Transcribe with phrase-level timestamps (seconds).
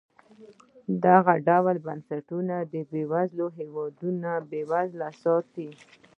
[1.05, 2.55] دغه ډول بنسټونه
[2.91, 5.69] بېوزله هېوادونه بېوزله ساتي.